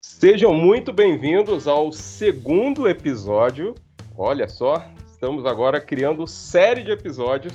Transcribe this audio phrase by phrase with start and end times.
[0.00, 3.74] Sejam muito bem-vindos ao segundo episódio.
[4.16, 7.52] Olha só, estamos agora criando série de episódios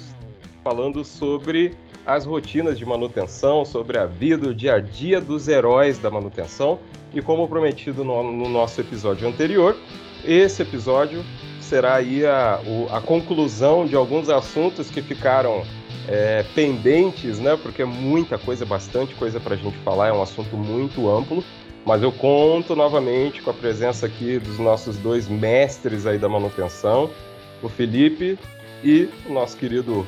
[0.62, 1.74] falando sobre
[2.06, 6.80] as rotinas de manutenção, sobre a vida, o dia a dia dos heróis da manutenção.
[7.14, 9.78] E como prometido no, no nosso episódio anterior,
[10.26, 11.24] esse episódio
[11.62, 12.60] será aí a,
[12.92, 15.64] a conclusão de alguns assuntos que ficaram
[16.10, 17.56] é, pendentes, né?
[17.56, 21.42] Porque é muita coisa, bastante coisa para a gente falar, é um assunto muito amplo.
[21.86, 27.10] Mas eu conto novamente com a presença aqui dos nossos dois mestres aí da manutenção,
[27.62, 28.40] o Felipe
[28.84, 30.08] e o nosso querido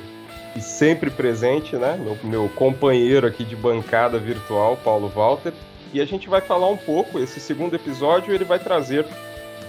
[0.56, 1.98] e sempre presente, né?
[1.98, 5.54] Meu, meu companheiro aqui de bancada virtual, Paulo Walter.
[5.94, 9.06] E a gente vai falar um pouco, esse segundo episódio ele vai trazer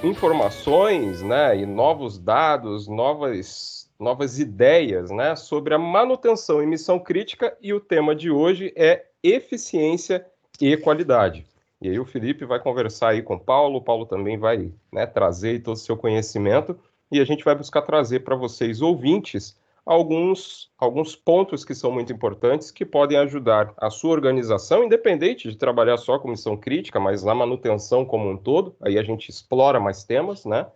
[0.02, 7.56] informações, né, e novos dados, novas, novas ideias, né, sobre a manutenção e missão crítica
[7.60, 10.26] e o tema de hoje é eficiência
[10.60, 11.46] e qualidade.
[11.80, 15.06] E aí o Felipe vai conversar aí com o Paulo, o Paulo também vai né,
[15.06, 16.78] trazer todo o seu conhecimento
[17.10, 22.12] e a gente vai buscar trazer para vocês, ouvintes, alguns, alguns pontos que são muito
[22.12, 27.22] importantes que podem ajudar a sua organização, independente de trabalhar só com missão crítica, mas
[27.22, 30.66] na manutenção como um todo, aí a gente explora mais temas, né?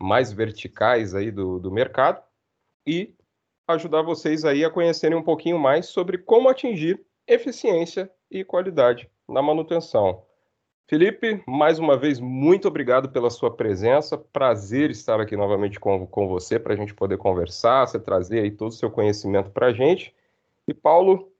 [0.00, 2.20] Mais verticais aí do, do mercado
[2.84, 3.14] e
[3.68, 9.40] ajudar vocês aí a conhecerem um pouquinho mais sobre como atingir eficiência e qualidade na
[9.40, 10.25] manutenção.
[10.88, 14.16] Felipe, mais uma vez, muito obrigado pela sua presença.
[14.16, 18.52] Prazer estar aqui novamente com, com você para a gente poder conversar, você trazer aí
[18.52, 20.14] todo o seu conhecimento para a gente.
[20.68, 21.32] E Paulo,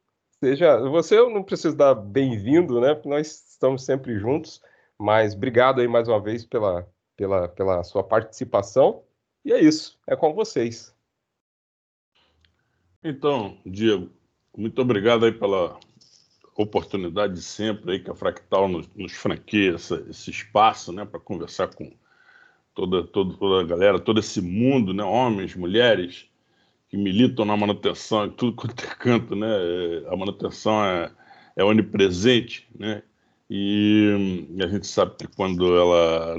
[0.43, 3.01] seja, você não precisa dar bem-vindo, né?
[3.05, 4.61] Nós estamos sempre juntos,
[4.99, 6.85] mas obrigado aí mais uma vez pela,
[7.17, 9.05] pela, pela sua participação.
[9.45, 10.93] E é isso, é com vocês.
[13.01, 14.11] Então, Diego,
[14.57, 15.79] muito obrigado aí pela
[16.57, 21.93] oportunidade sempre aí que a Fractal nos, nos franqueia esse espaço, né, para conversar com
[22.75, 26.29] toda, toda, toda a galera, todo esse mundo, né, homens, mulheres
[26.89, 29.49] que militam na manutenção, tudo quanto é canto, né,
[30.09, 31.11] a manutenção é,
[31.57, 33.03] é onipresente, né,
[33.49, 36.37] e a gente sabe que quando ela,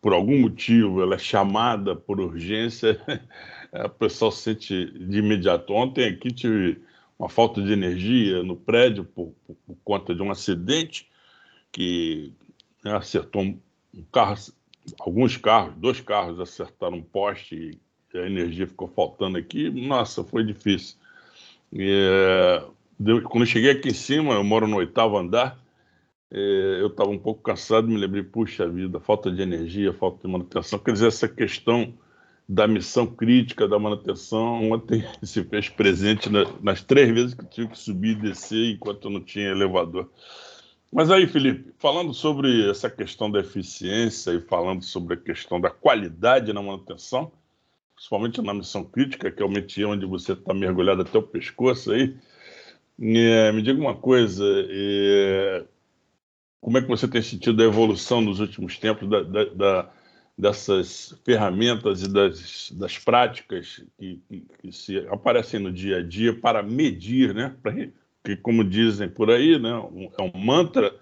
[0.00, 3.00] por algum motivo, ela é chamada por urgência,
[3.72, 5.72] o pessoal sente de imediato.
[5.72, 6.82] Ontem aqui tive
[7.18, 11.08] uma falta de energia no prédio por, por, por conta de um acidente
[11.72, 12.32] que
[12.84, 13.58] né, acertou um,
[14.12, 14.36] carro,
[15.00, 17.78] alguns carros, dois carros acertaram um poste
[18.14, 19.68] e a energia ficou faltando aqui.
[19.68, 20.96] Nossa, foi difícil.
[21.72, 22.64] E, é,
[23.24, 25.58] quando eu cheguei aqui em cima, eu moro no oitavo andar,
[26.30, 30.32] é, eu estava um pouco cansado, me lembrei, puxa vida, falta de energia, falta de
[30.32, 30.78] manutenção.
[30.78, 31.92] Quer dizer, essa questão
[32.48, 37.68] da missão crítica da manutenção ontem se fez presente na, nas três vezes que tive
[37.68, 40.10] que subir e descer enquanto não tinha elevador.
[40.90, 45.68] Mas aí, Felipe, falando sobre essa questão da eficiência e falando sobre a questão da
[45.68, 47.30] qualidade na manutenção,
[47.94, 51.92] principalmente na missão crítica, que é o métier onde você está mergulhado até o pescoço
[51.92, 52.16] aí,
[52.98, 55.64] é, me diga uma coisa, é,
[56.60, 59.90] como é que você tem sentido a evolução nos últimos tempos da, da, da
[60.38, 66.32] dessas ferramentas e das, das práticas que, que, que, se aparecem no dia a dia
[66.32, 67.56] para medir, né?
[67.60, 69.74] Pra, que, como dizem por aí, né?
[69.74, 70.94] Um, é um mantra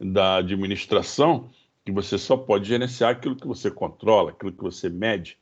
[0.00, 1.50] da administração
[1.84, 5.36] que você só pode gerenciar aquilo que você controla, aquilo que você mede.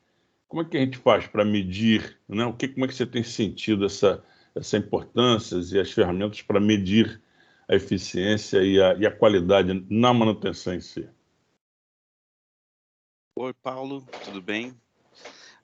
[0.49, 2.47] Como é que a gente faz para medir, né?
[2.47, 6.59] O que, como é que você tem sentido essa, essa importância e as ferramentas para
[6.59, 7.21] medir
[7.69, 11.07] a eficiência e a, e a qualidade na manutenção em si?
[13.43, 14.79] Oi, Paulo, tudo bem?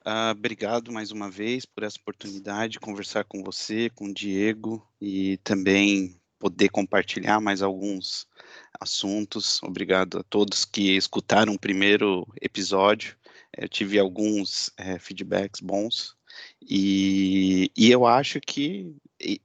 [0.01, 4.83] Uh, obrigado mais uma vez por essa oportunidade de conversar com você, com o Diego
[4.99, 8.27] e também poder compartilhar mais alguns
[8.81, 9.63] assuntos.
[9.63, 13.15] Obrigado a todos que escutaram o primeiro episódio.
[13.55, 16.17] Eu tive alguns é, feedbacks bons
[16.63, 18.97] e, e eu acho que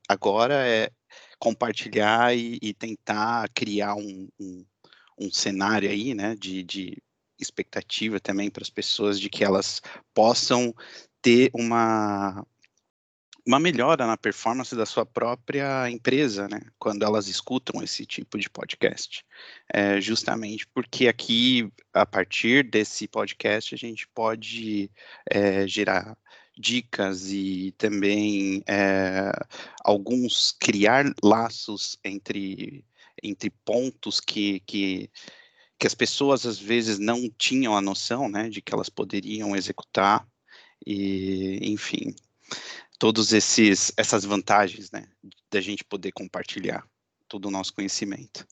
[0.07, 0.89] agora é
[1.37, 4.65] compartilhar e, e tentar criar um, um,
[5.19, 6.97] um cenário aí, né, de, de
[7.41, 9.81] expectativa também para as pessoas de que elas
[10.13, 10.73] possam
[11.21, 12.45] ter uma
[13.45, 16.61] uma melhora na performance da sua própria empresa, né?
[16.77, 19.25] Quando elas escutam esse tipo de podcast,
[19.73, 24.91] é, justamente porque aqui a partir desse podcast a gente pode
[25.29, 26.15] é, gerar
[26.57, 29.31] dicas e também é,
[29.83, 32.85] alguns criar laços entre
[33.23, 35.09] entre pontos que, que
[35.81, 40.27] que as pessoas às vezes não tinham a noção, né, de que elas poderiam executar
[40.85, 42.13] e, enfim,
[42.99, 45.07] todos esses essas vantagens, né,
[45.49, 46.87] da gente poder compartilhar
[47.27, 48.47] todo o nosso conhecimento.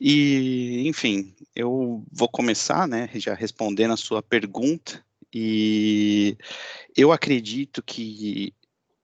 [0.00, 6.36] E, enfim, eu vou começar, né, já respondendo a sua pergunta, e
[6.96, 8.52] eu acredito que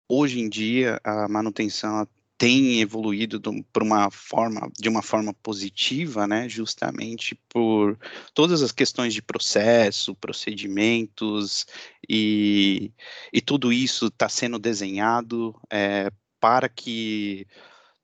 [0.08, 2.08] hoje em dia a manutenção
[2.38, 3.40] tem evoluído
[3.72, 7.98] por uma forma, de uma forma positiva, né, justamente por
[8.32, 11.66] todas as questões de processo, procedimentos
[12.08, 12.92] e,
[13.32, 17.44] e tudo isso está sendo desenhado é, para que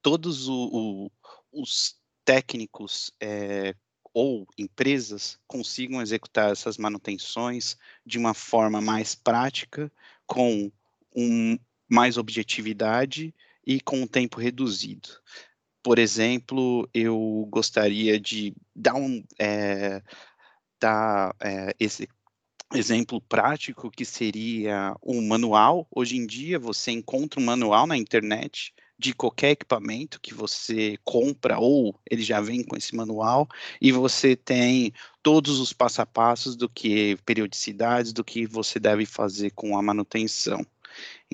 [0.02, 1.10] todos o, o,
[1.52, 1.94] os
[2.24, 3.72] técnicos é,
[4.12, 9.92] ou empresas consigam executar essas manutenções de uma forma mais prática,
[10.26, 10.72] com
[11.14, 11.56] um,
[11.88, 13.32] mais objetividade
[13.66, 15.08] e com um tempo reduzido.
[15.82, 20.02] Por exemplo, eu gostaria de dar um é,
[20.80, 22.08] dar, é, esse
[22.74, 25.86] exemplo prático que seria um manual.
[25.90, 31.58] Hoje em dia você encontra um manual na internet de qualquer equipamento que você compra
[31.58, 33.48] ou ele já vem com esse manual
[33.80, 39.04] e você tem todos os passo a passos do que periodicidades do que você deve
[39.04, 40.64] fazer com a manutenção.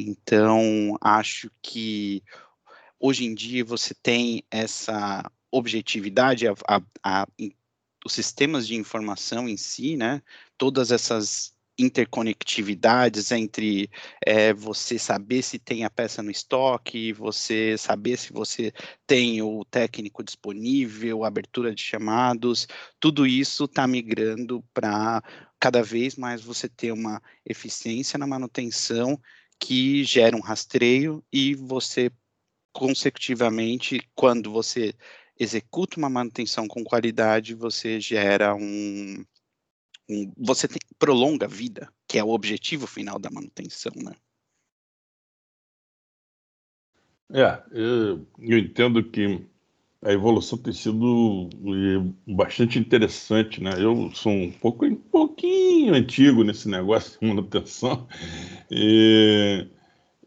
[0.00, 2.22] Então, acho que
[2.98, 7.26] hoje em dia você tem essa objetividade, a, a, a,
[8.04, 10.22] os sistemas de informação em si, né?
[10.56, 13.90] Todas essas interconectividades entre
[14.24, 18.72] é, você saber se tem a peça no estoque, você saber se você
[19.06, 22.68] tem o técnico disponível, abertura de chamados,
[22.98, 25.22] tudo isso está migrando para
[25.58, 29.18] cada vez mais você ter uma eficiência na manutenção
[29.60, 32.10] que gera um rastreio e você,
[32.72, 34.94] consecutivamente, quando você
[35.38, 39.24] executa uma manutenção com qualidade, você gera um,
[40.08, 44.14] um você tem, prolonga a vida, que é o objetivo final da manutenção, né?
[47.32, 49.46] É, eu, eu entendo que
[50.02, 51.48] a evolução tem sido
[52.26, 53.70] bastante interessante, né?
[53.78, 58.08] Eu sou um pouco, um pouquinho antigo nesse negócio de manutenção
[58.70, 59.66] e,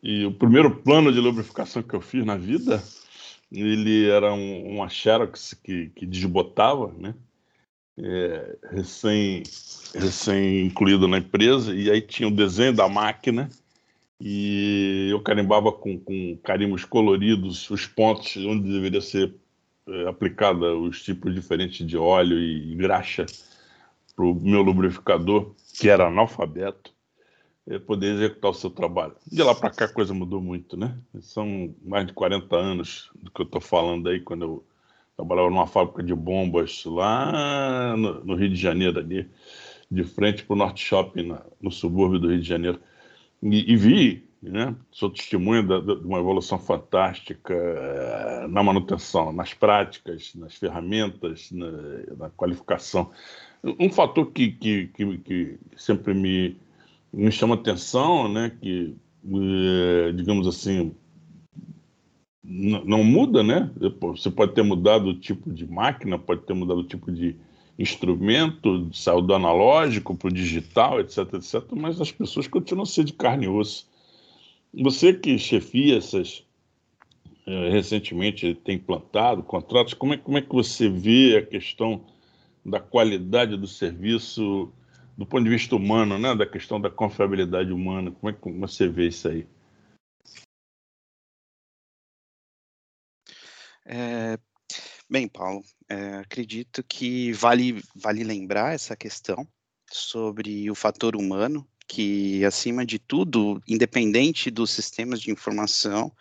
[0.01, 2.83] e o primeiro plano de lubrificação que eu fiz na vida,
[3.51, 7.13] ele era um, uma Xerox que, que desbotava, né?
[7.95, 9.43] É, recém,
[9.93, 11.73] recém incluído na empresa.
[11.73, 13.49] E aí tinha o desenho da máquina.
[14.19, 19.35] E eu carimbava com, com carimbos coloridos os pontos onde deveria ser
[19.87, 23.25] é, aplicada os tipos diferentes de óleo e graxa
[24.15, 26.92] para o meu lubrificador, que era analfabeto,
[27.85, 29.15] poder executar o seu trabalho.
[29.31, 30.97] De lá para cá a coisa mudou muito, né?
[31.21, 34.65] São mais de 40 anos do que eu estou falando aí, quando eu
[35.15, 39.29] trabalhava numa fábrica de bombas lá no, no Rio de Janeiro, ali,
[39.89, 42.79] de frente para o Norte Shopping, na, no subúrbio do Rio de Janeiro.
[43.41, 44.75] E, e vi né?
[44.91, 51.71] Sou testemunha de uma evolução fantástica eh, na manutenção, nas práticas, nas ferramentas, na,
[52.17, 53.09] na qualificação.
[53.63, 56.57] Um fator que, que, que, que sempre me,
[57.13, 58.95] me chama atenção, né, que,
[59.25, 60.95] eh, digamos assim,
[62.43, 63.71] não muda, né?
[64.01, 67.37] Você pode ter mudado o tipo de máquina, pode ter mudado o tipo de
[67.79, 73.05] instrumento, saiu do analógico para o digital, etc, etc, mas as pessoas continuam a ser
[73.05, 73.87] de carne e osso.
[74.73, 76.43] Você que chefia essas,
[77.47, 82.01] é, recentemente tem plantado contratos, como é, como é que você vê a questão
[82.65, 84.71] da qualidade do serviço
[85.17, 86.35] do ponto de vista humano, né?
[86.35, 88.11] da questão da confiabilidade humana?
[88.11, 89.47] Como é que você vê isso aí?
[93.85, 94.37] É,
[95.09, 99.47] bem, Paulo, é, acredito que vale, vale lembrar essa questão
[99.91, 106.11] sobre o fator humano que, acima de tudo, independente dos sistemas de informação,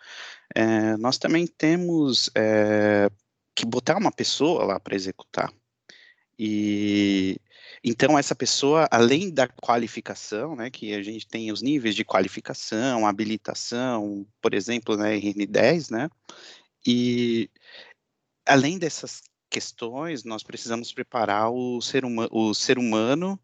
[0.53, 3.09] é, nós também temos é,
[3.55, 5.51] que botar uma pessoa lá para executar.
[6.37, 7.39] E
[7.83, 13.05] então essa pessoa, além da qualificação, né, que a gente tem os níveis de qualificação,
[13.05, 16.09] habilitação, por exemplo, na né, RN10, né,
[16.85, 17.49] e
[18.45, 23.39] além dessas questões, nós precisamos preparar o ser, uma, o ser humano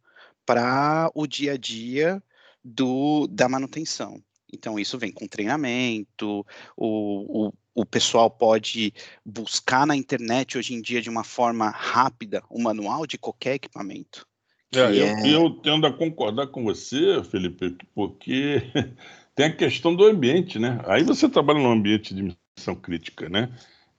[0.45, 2.23] para o dia a dia
[2.63, 4.23] do, da manutenção.
[4.51, 8.93] Então, isso vem com treinamento, o, o, o pessoal pode
[9.23, 14.27] buscar na internet hoje em dia de uma forma rápida o manual de qualquer equipamento.
[14.73, 15.35] É, eu, é...
[15.35, 18.61] eu tendo a concordar com você, Felipe, porque
[19.35, 20.79] tem a questão do ambiente, né?
[20.85, 23.49] Aí você trabalha num ambiente de missão crítica, né?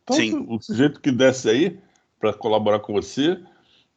[0.02, 0.46] Então, Sim.
[0.48, 1.78] o sujeito que desce aí
[2.18, 3.40] para colaborar com você,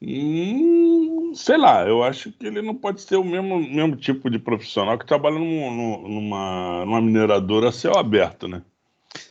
[0.01, 4.39] hum, sei lá, eu acho que ele não pode ser o mesmo, mesmo tipo de
[4.39, 8.63] profissional que trabalha num, numa, numa mineradora a céu aberto, né?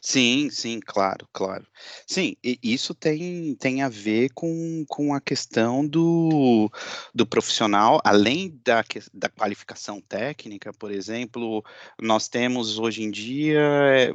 [0.01, 1.67] Sim, sim, claro, claro.
[2.07, 6.71] Sim, isso tem, tem a ver com, com a questão do,
[7.15, 11.65] do profissional, além da, da qualificação técnica, por exemplo,
[12.01, 14.13] nós temos hoje em dia é,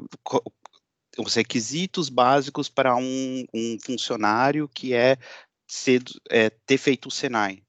[1.17, 5.17] os requisitos básicos para um, um funcionário que é,
[5.67, 7.63] ser, é ter feito o Senai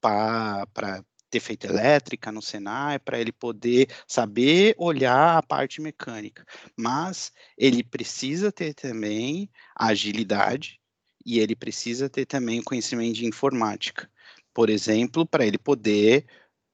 [0.00, 6.44] para ter feito elétrica no Senai, para ele poder saber olhar a parte mecânica.
[6.76, 10.80] Mas ele precisa ter também agilidade
[11.24, 14.10] e ele precisa ter também conhecimento de informática.
[14.54, 16.26] Por exemplo, para ele poder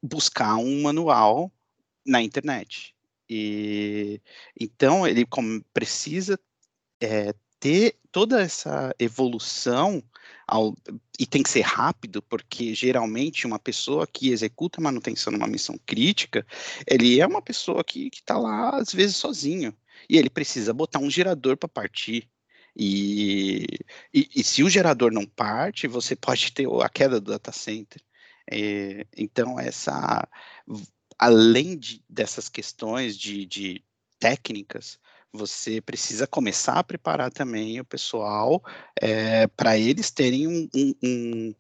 [0.03, 1.53] buscar um manual
[2.07, 2.95] na internet.
[3.29, 4.21] E
[4.59, 5.27] então ele
[5.73, 6.39] precisa
[7.01, 10.03] é, ter toda essa evolução
[10.47, 10.75] ao,
[11.19, 16.47] e tem que ser rápido, porque geralmente uma pessoa que executa manutenção numa missão crítica,
[16.87, 19.75] ele é uma pessoa que está lá às vezes sozinho
[20.09, 22.29] e ele precisa botar um gerador para partir.
[22.77, 23.67] E,
[24.13, 28.03] e, e, se o gerador não parte, você pode ter a queda do data center.
[28.51, 30.29] É, então, essa,
[31.19, 33.85] além de, dessas questões de, de
[34.19, 34.99] técnicas,
[35.35, 38.63] você precisa começar a preparar também o pessoal
[39.01, 41.55] é, para eles terem um, um, um,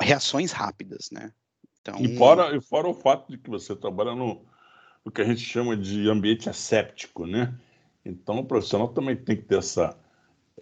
[0.00, 1.32] reações rápidas, né?
[1.80, 2.00] Então...
[2.00, 4.44] E, fora, e fora o fato de que você trabalha no,
[5.04, 7.54] no que a gente chama de ambiente asséptico, né?
[8.04, 9.96] Então o profissional também tem que ter essa,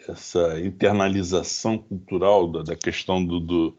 [0.07, 3.79] essa internalização cultural da, da questão do, do,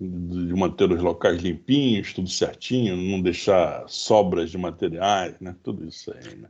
[0.00, 5.54] de manter os locais limpinhos, tudo certinho, não deixar sobras de materiais, né?
[5.62, 6.48] Tudo isso aí, né?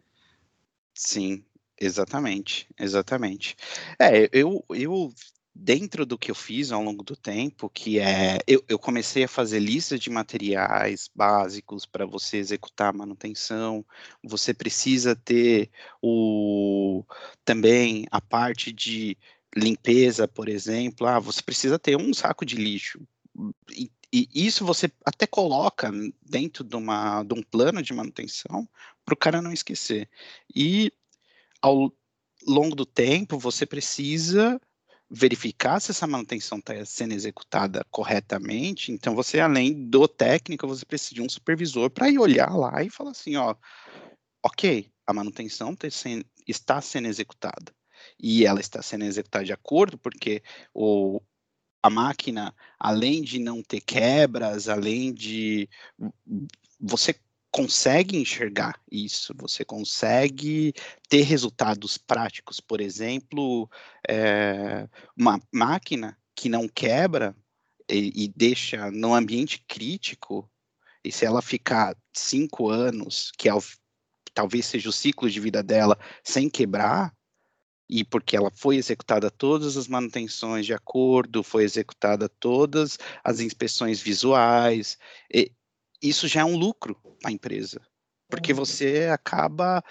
[0.94, 1.44] Sim,
[1.84, 3.56] Exatamente, exatamente.
[4.00, 5.12] É, eu, eu
[5.52, 9.28] dentro do que eu fiz ao longo do tempo, que é eu, eu comecei a
[9.28, 13.84] fazer listas de materiais básicos para você executar a manutenção.
[14.22, 15.70] Você precisa ter
[16.00, 17.04] o
[17.44, 19.18] também a parte de
[19.56, 21.04] limpeza, por exemplo.
[21.08, 23.00] Ah, você precisa ter um saco de lixo.
[23.72, 25.90] E, e isso você até coloca
[26.22, 28.68] dentro de, uma, de um plano de manutenção
[29.04, 30.08] para o cara não esquecer.
[30.54, 30.92] E
[31.62, 31.92] ao
[32.46, 34.60] longo do tempo, você precisa
[35.08, 38.90] verificar se essa manutenção está sendo executada corretamente.
[38.90, 42.90] Então, você, além do técnico, você precisa de um supervisor para ir olhar lá e
[42.90, 43.54] falar assim, ó,
[44.42, 45.86] ok, a manutenção tá
[46.46, 47.72] está sendo executada.
[48.18, 50.42] E ela está sendo executada de acordo, porque
[50.74, 51.20] o,
[51.82, 55.68] a máquina, além de não ter quebras, além de
[56.80, 57.14] você
[57.52, 60.72] consegue enxergar isso, você consegue
[61.06, 62.58] ter resultados práticos.
[62.58, 63.70] Por exemplo,
[64.08, 67.36] é, uma máquina que não quebra
[67.88, 70.50] e, e deixa no ambiente crítico,
[71.04, 73.62] e se ela ficar cinco anos, que é o,
[74.32, 77.14] talvez seja o ciclo de vida dela, sem quebrar,
[77.86, 84.00] e porque ela foi executada todas as manutenções de acordo, foi executada todas as inspeções
[84.00, 84.96] visuais,
[85.30, 85.52] e,
[86.02, 87.80] isso já é um lucro para a empresa,
[88.28, 88.58] porque uhum.
[88.58, 89.82] você acaba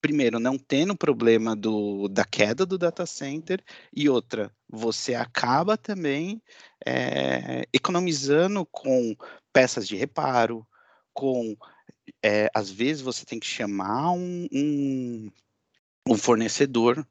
[0.00, 3.62] primeiro não tendo problema do, da queda do data center
[3.94, 6.42] e outra você acaba também
[6.86, 9.14] é, economizando com
[9.52, 10.66] peças de reparo,
[11.12, 11.56] com
[12.22, 15.30] é, às vezes você tem que chamar um, um,
[16.08, 17.06] um fornecedor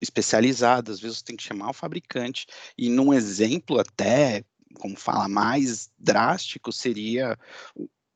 [0.00, 2.46] especializado, às vezes você tem que chamar o fabricante
[2.78, 7.38] e num exemplo até como fala, mais drástico seria,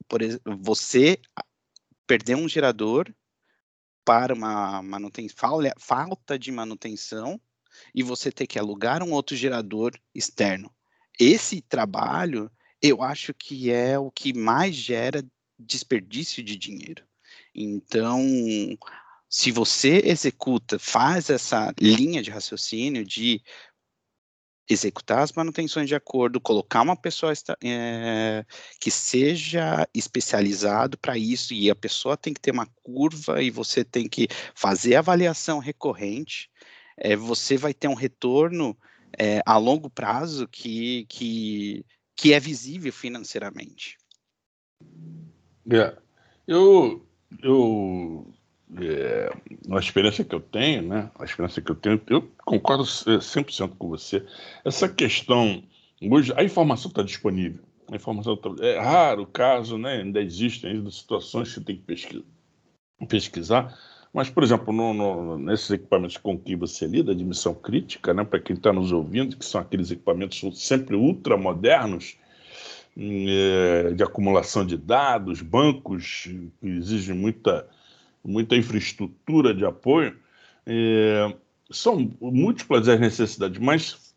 [0.09, 1.19] por exemplo, você
[2.07, 3.13] perder um gerador
[4.05, 7.41] para uma manutenção, falta de manutenção
[7.95, 10.71] e você ter que alugar um outro gerador externo.
[11.19, 12.51] Esse trabalho,
[12.83, 15.25] eu acho que é o que mais gera
[15.59, 17.05] desperdício de dinheiro.
[17.55, 18.21] Então,
[19.29, 23.43] se você executa, faz essa linha de raciocínio de
[24.69, 28.45] executar as manutenções de acordo, colocar uma pessoa é,
[28.81, 33.85] que seja especializado para isso e a pessoa tem que ter uma curva e você
[33.85, 36.51] tem que fazer avaliação recorrente,
[36.97, 38.77] é, você vai ter um retorno
[39.19, 41.85] é, a longo prazo que, que,
[42.17, 43.99] que é visível financeiramente.
[45.71, 45.97] É.
[46.47, 47.07] Eu,
[47.43, 48.33] eu
[48.81, 49.31] é,
[49.71, 51.11] a experiência que eu tenho, né?
[51.19, 54.25] A experiência que eu tenho, eu concordo 100% com você.
[54.65, 55.63] Essa questão,
[56.03, 57.63] hoje a informação está disponível.
[57.91, 60.03] A informação tá, é raro o caso, né?
[60.03, 62.25] Ainda existem ainda situações que você tem que pesquisar.
[63.09, 63.79] pesquisar.
[64.13, 68.25] Mas, por exemplo, no, no, nesses equipamentos com que você lida, de missão crítica, né?
[68.25, 72.17] Para quem está nos ouvindo, que são aqueles equipamentos sempre ultra modernos,
[72.97, 76.29] é, de acumulação de dados, bancos
[76.61, 77.69] que exigem muita
[78.25, 80.17] muita infraestrutura de apoio,
[80.67, 81.37] É,
[81.71, 84.15] são múltiplas as necessidades, mas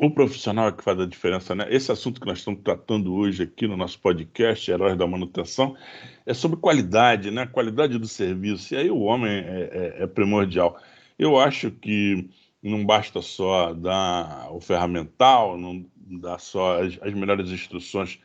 [0.00, 1.66] o profissional é que faz a diferença, né?
[1.68, 5.76] Esse assunto que nós estamos tratando hoje aqui no nosso podcast, Heróis da Manutenção,
[6.24, 7.46] é sobre qualidade, né?
[7.46, 8.72] Qualidade do serviço.
[8.72, 10.80] E aí o homem é, é, é primordial.
[11.18, 12.30] Eu acho que
[12.62, 18.18] não basta só dar o ferramental, não dá só as, as melhores instruções,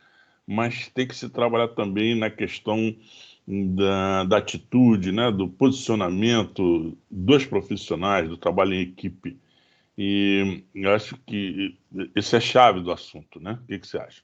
[0.46, 2.96] mas tem que se trabalhar também na questão
[3.50, 9.38] da, da atitude, né, do posicionamento dos profissionais, do trabalho em equipe.
[9.98, 11.76] E eu acho que
[12.14, 13.58] isso é chave do assunto, né?
[13.62, 14.22] O que, que você acha?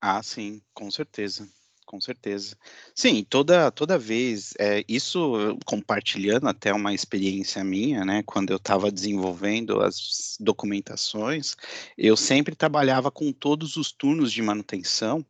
[0.00, 1.48] Ah, sim, com certeza
[1.94, 2.56] com certeza.
[2.94, 8.90] Sim, toda, toda vez, é, isso compartilhando até uma experiência minha, né, quando eu estava
[8.90, 11.54] desenvolvendo as documentações,
[11.96, 15.24] eu sempre trabalhava com todos os turnos de manutenção,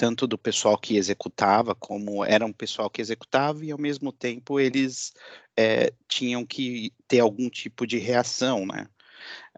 [0.00, 4.58] tanto do pessoal que executava, como era um pessoal que executava, e ao mesmo tempo
[4.58, 5.12] eles
[5.54, 8.88] é, tinham que ter algum tipo de reação, né.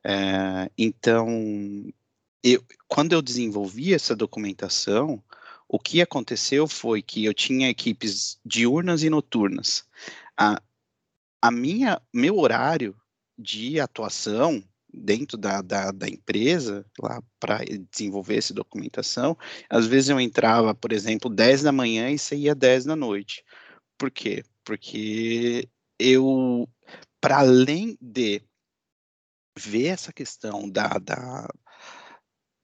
[0.02, 1.28] É, então,
[2.42, 5.22] eu, quando eu desenvolvi essa documentação,
[5.68, 9.86] o que aconteceu foi que eu tinha equipes diurnas e noturnas.
[10.36, 10.60] A,
[11.40, 12.96] a minha, meu horário
[13.38, 14.60] de atuação
[14.92, 19.36] dentro da, da, da empresa, lá para desenvolver essa documentação,
[19.68, 23.44] às vezes eu entrava, por exemplo, 10 da manhã e saía 10 da noite.
[23.98, 24.44] Por quê?
[24.64, 25.68] Porque
[25.98, 26.68] eu,
[27.20, 28.42] para além de
[29.58, 31.48] ver essa questão da, da,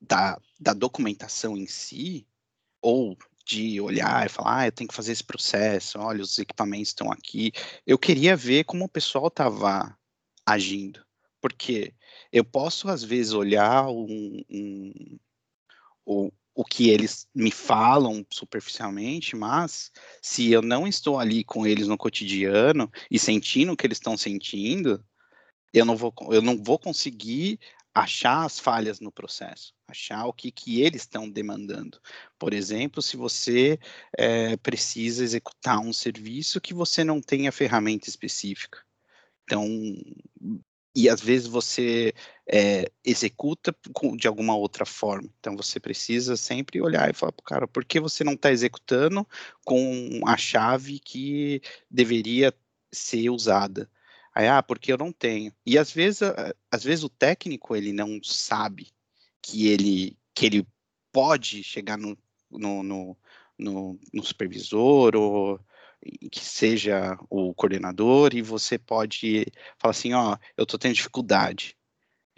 [0.00, 2.26] da, da documentação em si,
[2.80, 6.88] ou de olhar e falar, ah, eu tenho que fazer esse processo, olha, os equipamentos
[6.88, 7.50] estão aqui.
[7.86, 9.96] Eu queria ver como o pessoal estava
[10.44, 11.04] agindo,
[11.40, 11.94] porque
[12.32, 15.18] eu posso, às vezes, olhar um, um,
[16.04, 21.86] o, o que eles me falam superficialmente, mas se eu não estou ali com eles
[21.86, 25.04] no cotidiano e sentindo o que eles estão sentindo,
[25.72, 27.60] eu não vou, eu não vou conseguir
[27.94, 32.00] achar as falhas no processo, achar o que, que eles estão demandando.
[32.38, 33.78] Por exemplo, se você
[34.16, 38.84] é, precisa executar um serviço que você não tem a ferramenta específica.
[39.44, 39.64] Então,
[40.98, 42.12] e às vezes você
[42.44, 43.72] é, executa
[44.16, 45.30] de alguma outra forma.
[45.38, 49.24] Então você precisa sempre olhar e falar, cara, por que você não está executando
[49.64, 52.52] com a chave que deveria
[52.92, 53.88] ser usada?
[54.34, 55.52] Aí, ah, porque eu não tenho.
[55.64, 56.22] E às vezes,
[56.68, 58.88] às vezes o técnico ele não sabe
[59.40, 60.66] que ele que ele
[61.12, 62.18] pode chegar no,
[62.50, 63.16] no, no,
[63.56, 65.60] no, no supervisor ou
[66.30, 69.46] que seja o coordenador e você pode
[69.78, 71.76] falar assim, ó, eu tô tendo dificuldade.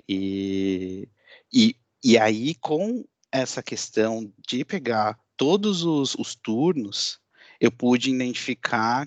[0.08, 1.08] E,
[1.52, 7.20] e, e aí, com essa questão de pegar todos os, os turnos,
[7.60, 9.06] eu pude identificar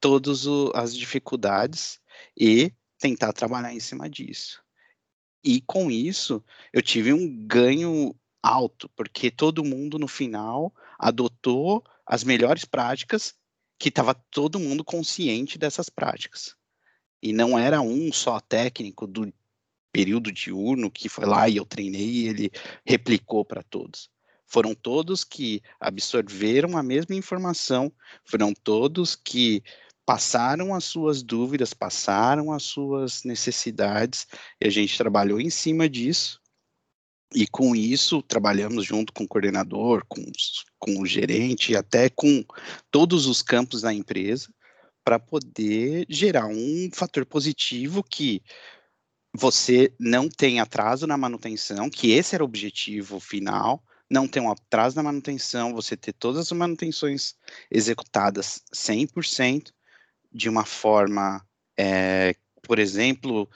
[0.00, 2.00] todas as dificuldades
[2.36, 4.62] e tentar trabalhar em cima disso.
[5.44, 12.24] E com isso, eu tive um ganho alto, porque todo mundo no final adotou as
[12.24, 13.34] melhores práticas,
[13.82, 16.54] que estava todo mundo consciente dessas práticas.
[17.20, 19.34] E não era um só técnico do
[19.90, 22.52] período diurno que foi lá e eu treinei e ele
[22.86, 24.08] replicou para todos.
[24.46, 27.92] Foram todos que absorveram a mesma informação,
[28.24, 29.64] foram todos que
[30.06, 34.28] passaram as suas dúvidas, passaram as suas necessidades,
[34.60, 36.40] e a gente trabalhou em cima disso.
[37.34, 40.22] E com isso, trabalhamos junto com o coordenador, com,
[40.78, 42.44] com o gerente, até com
[42.90, 44.52] todos os campos da empresa,
[45.04, 48.42] para poder gerar um fator positivo que
[49.34, 54.50] você não tem atraso na manutenção, que esse era o objetivo final, não tem um
[54.50, 57.34] atraso na manutenção, você ter todas as manutenções
[57.70, 59.72] executadas 100%,
[60.30, 61.42] de uma forma,
[61.78, 63.48] é, por exemplo,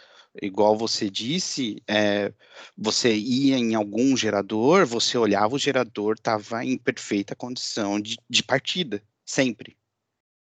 [0.42, 2.32] igual você disse, é,
[2.76, 8.42] você ia em algum gerador, você olhava o gerador, estava em perfeita condição de, de
[8.42, 9.76] partida, sempre.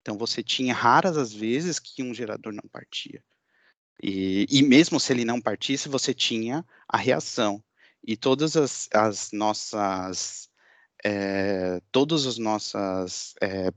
[0.00, 3.22] Então você tinha raras as vezes que um gerador não partia.
[4.02, 7.62] E, e mesmo se ele não partisse, você tinha a reação.
[8.04, 10.50] E todas as, as nossas,
[11.04, 13.72] é, todas as nossas é,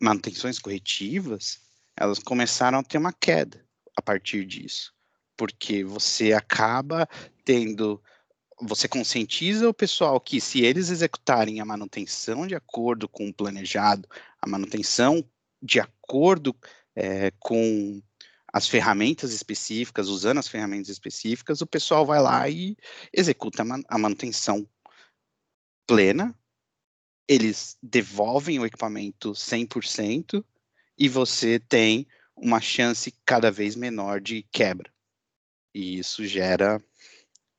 [0.00, 1.60] manutenções corretivas,
[1.96, 3.64] elas começaram a ter uma queda
[3.96, 4.94] a partir disso,
[5.42, 7.08] porque você acaba
[7.44, 8.00] tendo
[8.60, 14.08] você conscientiza o pessoal que se eles executarem a manutenção de acordo com o planejado,
[14.40, 15.28] a manutenção
[15.60, 16.54] de acordo
[16.94, 18.00] é, com
[18.52, 22.76] as ferramentas específicas, usando as ferramentas específicas, o pessoal vai lá e
[23.12, 24.64] executa a manutenção
[25.88, 26.32] plena,
[27.26, 30.44] eles devolvem o equipamento 100%,
[30.96, 34.91] e você tem uma chance cada vez menor de quebra.
[35.74, 36.82] E isso gera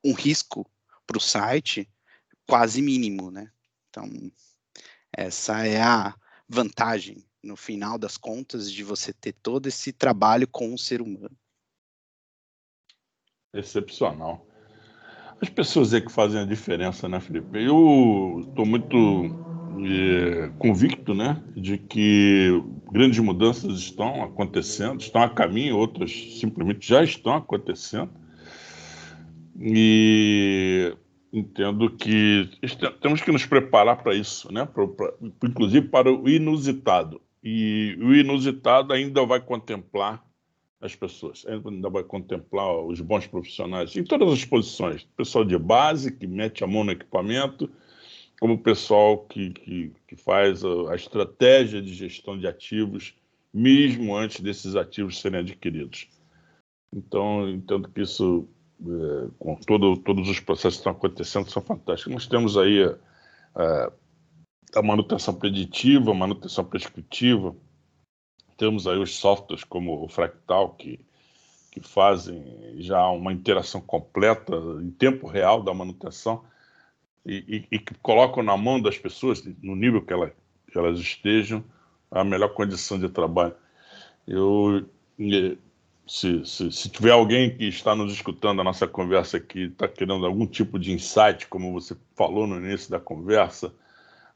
[0.04, 0.70] um risco
[1.06, 1.88] para o site
[2.46, 3.50] quase mínimo, né?
[3.88, 4.08] Então,
[5.12, 6.14] essa é a
[6.48, 11.36] vantagem, no final das contas, de você ter todo esse trabalho com o ser humano.
[13.52, 14.46] Excepcional.
[15.40, 17.58] As pessoas é que fazem a diferença, né, Felipe?
[17.58, 18.96] Eu estou muito
[19.86, 22.50] é, convicto, né, de que
[22.94, 28.12] grandes mudanças estão acontecendo, estão a caminho, outras simplesmente já estão acontecendo.
[29.60, 30.96] E
[31.32, 32.48] entendo que
[33.02, 34.64] temos que nos preparar para isso, né?
[34.64, 37.20] Pra, pra, inclusive para o inusitado.
[37.42, 40.24] E o inusitado ainda vai contemplar
[40.80, 45.04] as pessoas, ainda vai contemplar os bons profissionais em todas as posições.
[45.16, 47.68] Pessoal de base que mete a mão no equipamento,
[48.40, 53.14] como o pessoal que, que, que faz a, a estratégia de gestão de ativos,
[53.52, 56.08] mesmo antes desses ativos serem adquiridos.
[56.92, 58.48] Então, entendo que isso
[58.82, 62.12] é, com todo, todos os processos que estão acontecendo, são fantásticos.
[62.12, 63.92] Nós temos aí é,
[64.74, 67.54] a manutenção preditiva, a manutenção prescritiva,
[68.56, 71.00] temos aí os softwares como o Fractal, que,
[71.70, 76.44] que fazem já uma interação completa em tempo real da manutenção
[77.24, 80.14] e, e, e que colocam na mão das pessoas, no nível que,
[80.70, 81.64] que elas estejam,
[82.10, 83.54] a melhor condição de trabalho.
[84.26, 84.86] Eu
[86.06, 90.26] se, se, se, tiver alguém que está nos escutando a nossa conversa aqui, está querendo
[90.26, 93.72] algum tipo de insight, como você falou no início da conversa,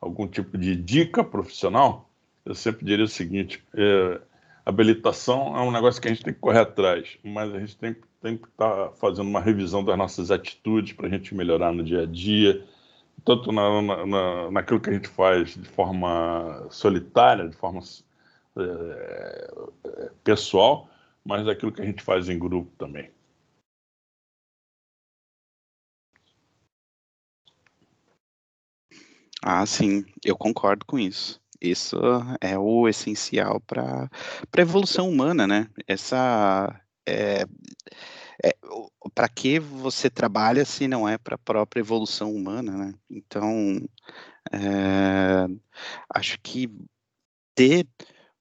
[0.00, 2.10] algum tipo de dica profissional,
[2.44, 4.20] eu sempre diria o seguinte: é,
[4.64, 7.96] habilitação é um negócio que a gente tem que correr atrás, mas a gente tem,
[8.22, 11.84] tem que estar tá fazendo uma revisão das nossas atitudes para a gente melhorar no
[11.84, 12.64] dia a dia,
[13.28, 17.80] tanto na, na, na, naquilo que a gente faz de forma solitária, de forma
[18.56, 19.50] é,
[20.24, 20.88] pessoal,
[21.22, 23.10] mas daquilo que a gente faz em grupo também.
[29.42, 31.38] Ah, sim, eu concordo com isso.
[31.60, 31.98] Isso
[32.40, 34.08] é o essencial para
[34.56, 35.68] a evolução humana, né?
[35.86, 37.44] Essa é,
[38.44, 38.56] é,
[39.14, 42.94] para que você trabalha se não é para a própria evolução humana, né?
[43.10, 43.80] Então,
[44.52, 45.46] é,
[46.14, 46.70] acho que
[47.54, 47.86] ter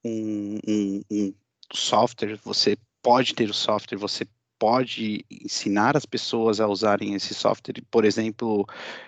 [0.04, 1.34] um, um, um
[1.74, 4.26] software, você pode ter o software, você
[4.60, 7.84] pode ensinar as pessoas a usarem esse software.
[7.90, 8.66] Por exemplo,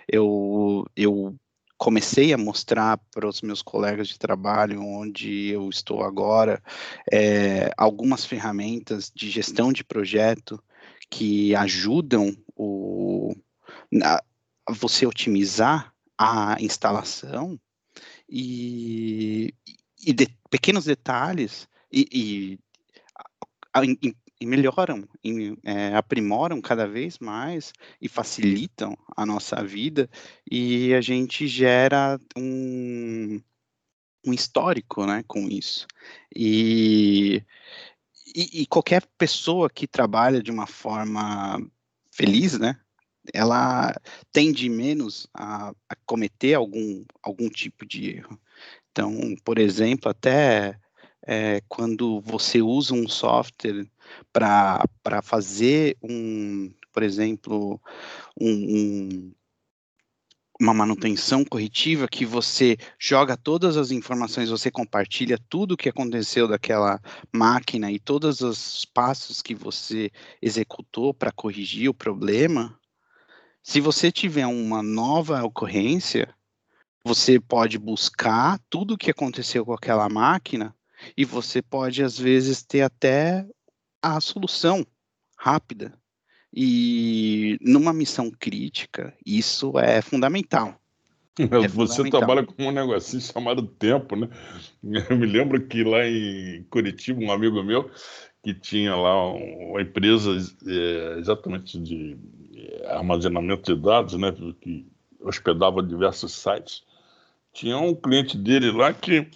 [0.07, 1.35] eu, eu
[1.77, 6.61] comecei a mostrar para os meus colegas de trabalho, onde eu estou agora,
[7.11, 10.61] é, algumas ferramentas de gestão de projeto
[11.09, 13.35] que ajudam o,
[14.03, 14.23] a,
[14.69, 17.59] você otimizar a instalação
[18.29, 19.53] e,
[20.05, 22.59] e de, pequenos detalhes e, e,
[24.39, 25.07] e melhoram,
[25.63, 30.09] é, aprimoram cada vez mais e facilitam a nossa vida
[30.49, 33.41] e a gente gera um,
[34.25, 35.87] um histórico né, com isso.
[36.35, 37.43] E,
[38.35, 41.59] e, e, qualquer pessoa que trabalha de uma forma
[42.11, 42.77] feliz, né,
[43.33, 43.93] ela
[44.31, 48.39] tende menos a, a cometer algum, algum tipo de erro.
[48.91, 50.79] Então, por exemplo, até
[51.25, 53.85] é, quando você usa um software
[54.33, 57.79] para fazer um, por exemplo,
[58.39, 59.31] um, um,
[60.59, 66.49] uma manutenção corretiva que você joga todas as informações, você compartilha tudo o que aconteceu
[66.49, 66.99] daquela
[67.33, 72.77] máquina e todos os passos que você executou para corrigir o problema.
[73.63, 76.35] Se você tiver uma nova ocorrência,
[77.05, 80.75] você pode buscar tudo o que aconteceu com aquela máquina
[81.15, 83.47] e você pode, às vezes, ter até
[84.01, 84.85] a solução
[85.37, 85.97] rápida.
[86.53, 90.75] E numa missão crítica, isso é fundamental.
[91.39, 94.27] É você trabalha com um negocinho chamado tempo, né?
[95.09, 97.89] Eu me lembro que lá em Curitiba, um amigo meu
[98.43, 100.31] que tinha lá uma empresa
[100.67, 102.17] é, exatamente de
[102.55, 104.33] é, armazenamento de dados, né?
[104.59, 104.85] Que
[105.21, 106.83] hospedava diversos sites.
[107.53, 109.27] Tinha um cliente dele lá que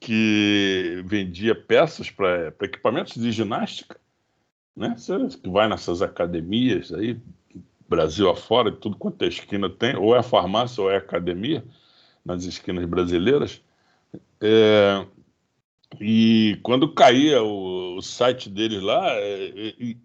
[0.00, 3.98] que vendia peças para equipamentos de ginástica,
[4.78, 4.94] né?
[5.42, 7.20] Que vai nessas academias aí,
[7.88, 11.64] Brasil afora, tudo quanto é esquina tem, ou é farmácia ou é academia,
[12.24, 13.62] nas esquinas brasileiras.
[14.40, 15.04] É,
[16.00, 20.00] e quando caía o, o site deles lá, é, em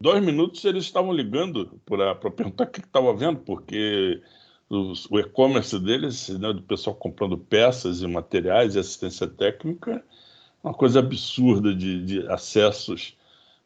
[0.00, 4.22] dois minutos eles estavam ligando para perguntar o que estava vendo, porque
[4.70, 10.04] os, o e-commerce deles, né, do pessoal comprando peças e materiais e assistência técnica,
[10.62, 13.16] uma coisa absurda de, de acessos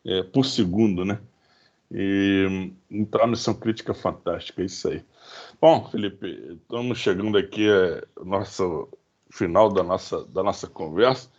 [0.04, 1.20] é, por segundo, né?
[1.90, 5.02] E entrar na missão crítica fantástica, é isso aí.
[5.60, 6.26] Bom, Felipe,
[6.62, 7.66] estamos chegando aqui
[8.16, 8.88] ao nosso
[9.30, 11.30] final da nossa, da nossa conversa.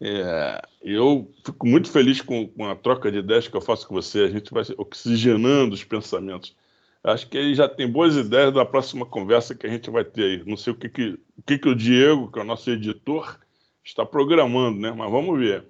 [0.00, 3.94] É, eu fico muito feliz com, com, a troca de ideias que eu faço com
[3.94, 4.20] você.
[4.20, 6.56] A gente vai oxigenando os pensamentos.
[7.02, 10.24] Acho que aí já tem boas ideias da próxima conversa que a gente vai ter
[10.24, 10.44] aí.
[10.44, 13.38] Não sei o que, que, o, que, que o Diego, que é o nosso editor,
[13.84, 14.92] está programando, né?
[14.92, 15.64] Mas vamos ver.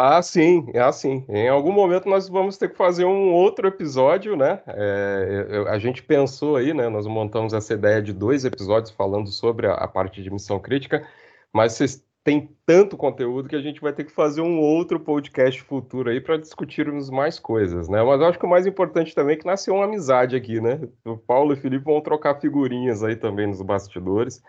[0.00, 1.24] Ah, sim, é assim.
[1.28, 4.62] Em algum momento nós vamos ter que fazer um outro episódio, né?
[4.68, 6.88] É, a gente pensou aí, né?
[6.88, 11.04] Nós montamos essa ideia de dois episódios falando sobre a, a parte de missão crítica,
[11.52, 15.60] mas vocês têm tanto conteúdo que a gente vai ter que fazer um outro podcast
[15.62, 18.00] futuro aí para discutirmos mais coisas, né?
[18.00, 20.80] Mas eu acho que o mais importante também é que nasceu uma amizade aqui, né?
[21.04, 24.40] O Paulo e o Felipe vão trocar figurinhas aí também nos bastidores.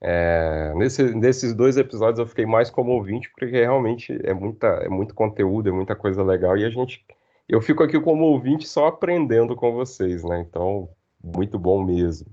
[0.00, 4.88] É, nesse, nesses dois episódios eu fiquei mais como ouvinte, porque realmente é, muita, é
[4.88, 7.04] muito conteúdo, é muita coisa legal, e a gente.
[7.48, 10.40] Eu fico aqui como ouvinte só aprendendo com vocês, né?
[10.40, 10.88] Então,
[11.22, 12.26] muito bom mesmo.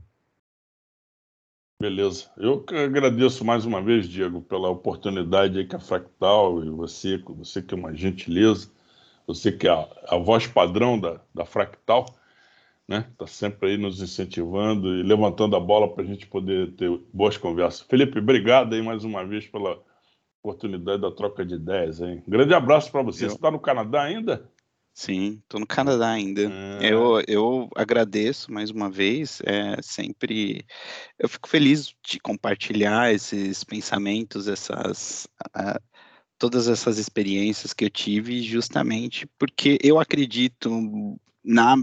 [1.80, 2.32] Beleza.
[2.38, 7.74] Eu agradeço mais uma vez, Diego, pela oportunidade que a Fractal e você, você que
[7.74, 8.72] é uma gentileza,
[9.28, 12.06] você que é a, a voz padrão da, da Fractal,
[12.88, 13.08] né?
[13.12, 17.38] Está sempre aí nos incentivando e levantando a bola para a gente poder ter boas
[17.38, 17.82] conversas.
[17.82, 19.82] Felipe, obrigado aí mais uma vez pela
[20.44, 22.02] oportunidade da troca de ideias.
[22.02, 22.22] Hein?
[22.28, 23.26] Grande abraço para você.
[23.26, 23.30] Eu...
[23.30, 24.50] Você está no Canadá ainda?
[24.94, 26.42] Sim, estou no Canadá ainda.
[26.42, 26.94] É...
[26.94, 29.42] Eu, eu agradeço mais uma vez.
[29.46, 30.66] É sempre
[31.18, 35.82] eu fico feliz de compartilhar esses pensamentos, essas uh,
[36.38, 40.70] todas essas experiências que eu tive, justamente porque eu acredito
[41.44, 41.76] na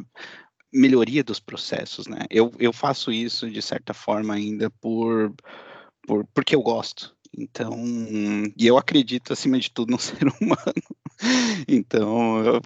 [0.72, 2.20] melhoria dos processos, né?
[2.30, 5.34] Eu, eu faço isso de certa forma ainda por,
[6.06, 7.14] por porque eu gosto.
[7.36, 7.76] Então,
[8.56, 10.82] e eu acredito acima de tudo no ser humano.
[11.68, 12.60] Então, eu,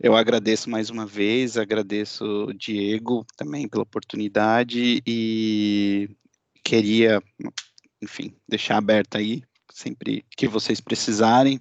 [0.00, 6.08] eu agradeço mais uma vez, agradeço o Diego também pela oportunidade e
[6.64, 7.22] queria,
[8.02, 11.60] enfim, deixar aberto aí, sempre que vocês precisarem,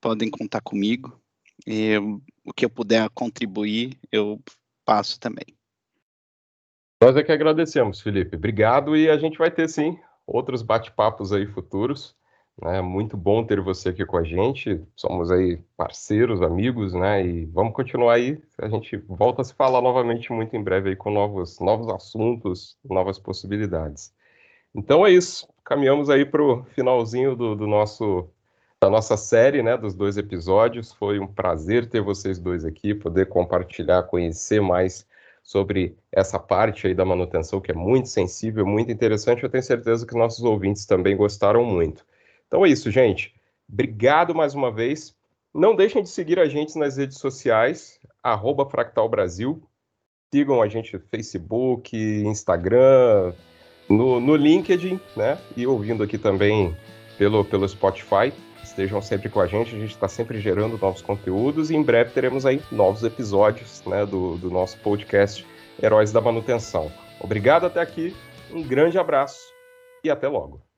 [0.00, 1.18] podem contar comigo.
[1.66, 1.96] E,
[2.44, 4.40] o que eu puder contribuir, eu
[4.84, 5.56] passo também.
[7.00, 8.36] Nós é que agradecemos, Felipe.
[8.36, 12.16] Obrigado e a gente vai ter sim outros bate-papos aí futuros.
[12.60, 12.80] Né?
[12.80, 14.80] Muito bom ter você aqui com a gente.
[14.96, 17.26] Somos aí parceiros, amigos, né?
[17.26, 18.40] E vamos continuar aí.
[18.58, 22.78] A gente volta a se falar novamente muito em breve aí com novos, novos assuntos,
[22.84, 24.14] novas possibilidades.
[24.74, 25.48] Então é isso.
[25.64, 28.28] Caminhamos aí para o finalzinho do, do nosso
[28.84, 30.92] da nossa série, né, dos dois episódios.
[30.92, 35.06] Foi um prazer ter vocês dois aqui, poder compartilhar, conhecer mais
[35.42, 39.42] sobre essa parte aí da manutenção que é muito sensível, muito interessante.
[39.42, 42.04] Eu tenho certeza que nossos ouvintes também gostaram muito.
[42.46, 43.34] Então é isso, gente.
[43.66, 45.16] Obrigado mais uma vez.
[45.54, 49.62] Não deixem de seguir a gente nas redes sociais, arroba Fractal Brasil.
[50.30, 53.32] Sigam a gente no Facebook, Instagram,
[53.88, 55.38] no, no LinkedIn, né?
[55.56, 56.76] E ouvindo aqui também
[57.16, 58.30] pelo, pelo Spotify
[58.74, 62.10] estejam sempre com a gente, a gente está sempre gerando novos conteúdos e em breve
[62.10, 65.46] teremos aí novos episódios né, do, do nosso podcast
[65.80, 66.90] Heróis da Manutenção.
[67.20, 68.14] Obrigado até aqui,
[68.52, 69.38] um grande abraço
[70.02, 70.73] e até logo.